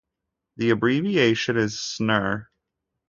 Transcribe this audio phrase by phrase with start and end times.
[0.57, 2.47] The abbreviation is Snr.